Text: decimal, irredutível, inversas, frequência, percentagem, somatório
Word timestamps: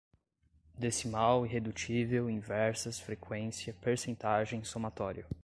decimal, 0.79 1.45
irredutível, 1.45 2.27
inversas, 2.27 2.99
frequência, 2.99 3.71
percentagem, 3.71 4.63
somatório 4.63 5.27